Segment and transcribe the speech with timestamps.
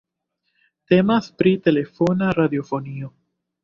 [0.93, 3.17] Temas pri telefona radiofonio.